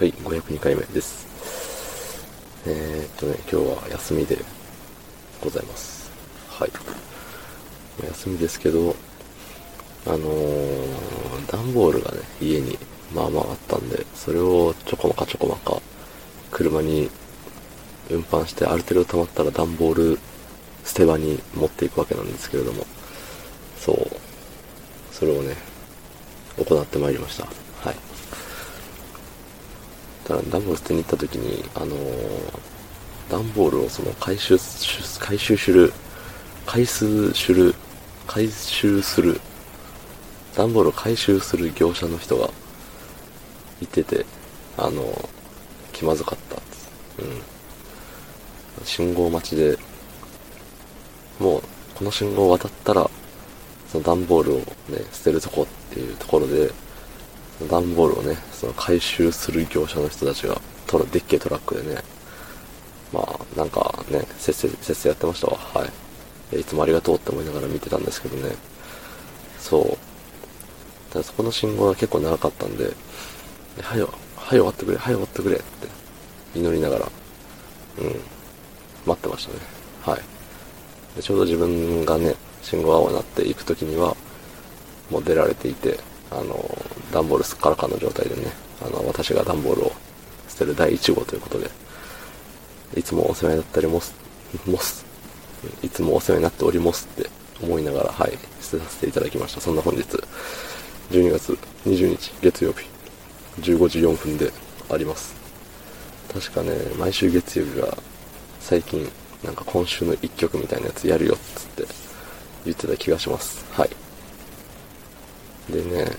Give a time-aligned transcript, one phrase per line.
[0.00, 1.26] はい、502回目です。
[2.66, 4.38] えー、っとね、今日は休みで
[5.44, 6.10] ございます。
[6.48, 6.70] はい。
[8.06, 8.96] 休みですけど、
[10.06, 12.78] あのー、段ボールがね、家に
[13.14, 15.82] まあまああったんで、それをちょこまかちょこまか
[16.50, 17.10] 車に
[18.08, 20.18] 運搬してある程度溜まったら段ボール
[20.82, 22.86] 捨て場に持っていくわけなんですけれども、
[23.76, 24.06] そう、
[25.12, 25.56] それをね、
[26.56, 27.44] 行ってまいりました。
[27.86, 28.09] はい。
[30.30, 32.60] ただ、段ボール捨てに行った時に、あのー、
[33.28, 34.56] 段ボールをその回収、
[35.18, 35.92] 回収する、
[36.66, 37.74] 回数する、
[38.28, 39.40] 回収する、
[40.54, 42.48] 段ボールを回収する業者の人が
[43.82, 44.24] いてて、
[44.76, 45.28] あのー、
[45.92, 46.62] 気まずかった
[47.24, 48.86] うん。
[48.86, 49.76] 信号待ちで、
[51.40, 51.62] もう、
[51.96, 53.10] この信号を渡ったら、
[53.88, 54.64] その段ボールをね、
[55.10, 56.70] 捨てるとこっていうところで、
[57.68, 62.02] 段ボールをね、その回収する業者の人たちが、トラ、でっけえトラックでね、
[63.12, 65.56] まあ、なんかね、せっせ、せっせやってましたわ。
[65.58, 65.84] は
[66.52, 66.60] い。
[66.60, 68.54] いつもありがとうって思いながら見てたんですけどね。
[69.58, 71.12] そう。
[71.12, 72.92] ただそこの信号が結構長かったんで、
[73.82, 77.08] はよ、はよ終わってくれ、はよ終わってくれって祈りながら、
[77.98, 78.04] うん、
[79.06, 79.58] 待ってましたね。
[80.02, 80.20] はい。
[81.16, 84.16] でちょうど自分がね、信号青になって行く時には、
[85.10, 85.98] もう出られていて、
[86.30, 86.78] あの、
[87.12, 88.52] 段ボールすっからかんの状態でね、
[88.84, 89.92] あの、私が段ボールを
[90.48, 91.70] 捨てる第1号ということで、
[92.96, 94.14] いつもお世話になったりもす、
[94.66, 95.04] もす、
[95.82, 97.30] いつもお世話になっておりますって
[97.62, 99.60] 思いながら、はい、捨てさせていただきました。
[99.60, 100.02] そんな本日、
[101.10, 102.86] 12月20日月曜日、
[103.60, 104.52] 15時4分で
[104.90, 105.34] あります。
[106.32, 107.96] 確かね、毎週月曜日は、
[108.60, 109.10] 最近、
[109.44, 111.84] なんか今週の1曲みたいなやつやるよっつって
[112.64, 113.64] 言ってた気がします。
[113.72, 113.99] はい。
[115.70, 116.10] でね、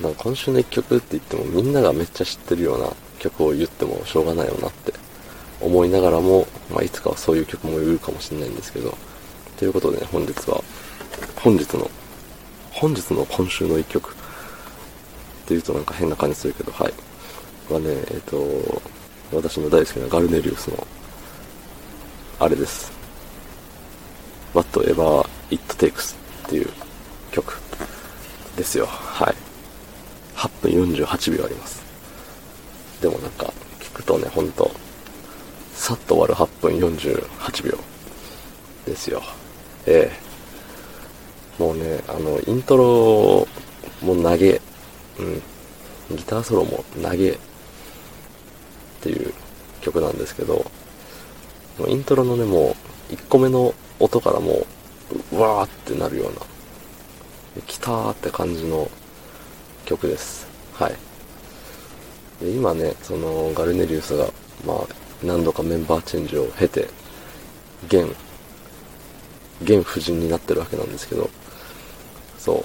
[0.00, 4.92] なんか今週の一曲って言ってもみんながめっちゃ知ってるような曲を言ってもしょうがないよなって
[5.60, 8.96] 思いながらも、まあ、いつかはそういう曲も言うかもしれないんですけど、
[9.56, 10.62] ということで、ね、本日は、
[11.36, 11.88] 本日の、
[12.72, 14.14] 本日の今週の一曲っ
[15.46, 16.92] ていうとなんか変な感じするけど、はい。
[17.72, 18.82] はね、えっ、ー、と、
[19.32, 20.86] 私の大好きなガルネリウスの、
[22.40, 22.90] あれです。
[24.52, 26.68] Whatever It Takes っていう
[27.30, 27.58] 曲
[28.56, 28.86] ですよ。
[28.86, 29.34] はい。
[30.36, 31.82] 8分48秒あります。
[33.00, 34.70] でもなんか、聞くとね、ほんと、
[35.74, 37.78] さっと終わる8分48秒
[38.86, 39.22] ですよ。
[39.86, 40.32] ええ
[41.58, 43.46] もうね、あの、イントロ
[44.02, 44.60] も投げ、
[45.18, 45.42] うん、
[46.16, 47.38] ギターソロも投げっ
[49.00, 49.32] ていう
[49.80, 50.64] 曲なんですけど、
[51.86, 52.76] イントロのね、も
[53.10, 56.40] う、1個目の音からもう、うわーってなるような、
[57.60, 58.90] 来たーって感じの
[59.84, 60.46] 曲です。
[60.74, 60.96] はい。
[62.40, 64.26] で今ね、そのガルネリウスが、
[64.66, 64.76] まあ、
[65.22, 66.88] 何度かメンバーチェンジを経て、
[67.86, 68.08] 現、
[69.62, 71.28] 現夫人になってるわけなんですけど、
[72.38, 72.64] そ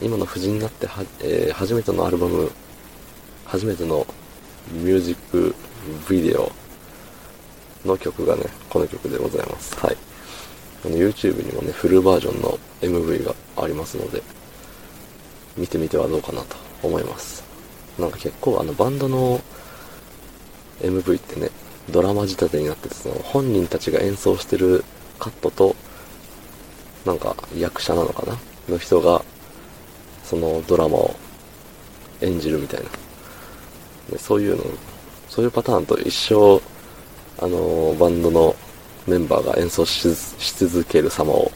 [0.00, 2.50] う、今の夫人になっては、えー、初めてのアルバム、
[3.46, 4.06] 初めての
[4.72, 5.54] ミュージック
[6.10, 6.50] ビデオ
[7.84, 9.78] の曲がね、この曲でございます。
[9.78, 9.96] はい。
[10.84, 14.22] YouTube にもね、フルバージョンの MV がありますので、
[15.56, 17.44] 見てみてはどうかなと思います。
[17.98, 19.40] なんか結構あのバンドの
[20.80, 21.50] MV ってね、
[21.90, 24.84] ドラマ仕立てになってて、その本人たちが演奏してる
[25.18, 25.76] カットと、
[27.04, 28.36] なんか役者なのかな？
[28.68, 29.22] の人が、
[30.24, 31.14] そのドラマを
[32.20, 32.88] 演じるみたいな。
[34.10, 34.64] でそういうの、
[35.28, 36.60] そういうパターンと一生、
[37.38, 38.56] あの、バンドの
[39.06, 40.08] メンバーが演奏し
[40.56, 41.52] 続ける様を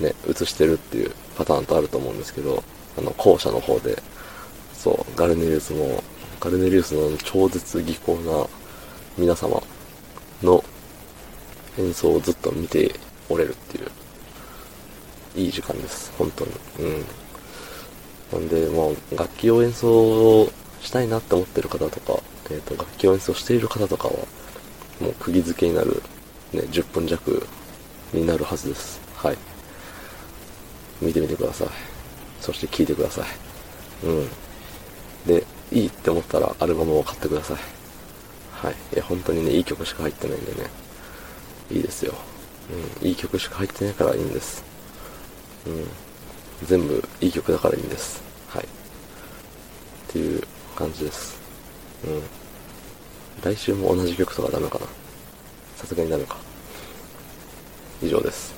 [0.00, 2.62] ね、映してるっていうパターンとあると思うんですけど、
[2.96, 4.00] あの、後者の方で、
[4.74, 6.02] そう、ガルネリウスも、
[6.40, 8.46] ガルネリウスの超絶技巧な
[9.16, 9.60] 皆様
[10.42, 10.64] の
[11.78, 12.94] 演奏をずっと見て
[13.28, 13.90] おれるっていう、
[15.36, 16.52] いい時間です、本当に。
[16.80, 17.04] うん。
[18.32, 20.46] なんで、まあ、楽器を演奏
[20.80, 24.14] したいなって思ってる方とか、えっ、ー、と、楽器を演奏している方とかは、
[25.00, 26.02] もう釘付けになる、
[26.52, 27.46] ね、10分弱
[28.12, 29.00] になるはずです。
[29.16, 29.38] はい。
[31.00, 31.68] 見てみてください。
[32.40, 33.26] そして聴いてください。
[34.06, 34.28] うん。
[35.26, 37.56] で、いいって思ったらアルバムを買ってください。
[38.52, 38.74] はい。
[38.94, 40.70] いや、本当にね、いい曲しか入ってないんでね。
[41.70, 42.14] いいですよ。
[43.00, 43.08] うん。
[43.08, 44.64] いい曲しか入ってないからいいんです。
[45.66, 45.86] うん。
[46.66, 48.22] 全部いい曲だからいいんです。
[48.48, 48.64] はい。
[48.64, 48.66] っ
[50.08, 50.42] ていう
[50.74, 51.38] 感じです。
[52.06, 52.22] うん。
[53.42, 54.86] 来週も同じ曲とかダメかな。
[55.76, 56.36] さすがにダメか。
[58.02, 58.57] 以上です。